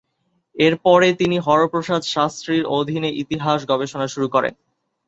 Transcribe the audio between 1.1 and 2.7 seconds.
তিনি হরপ্রসাদ শাস্ত্রীর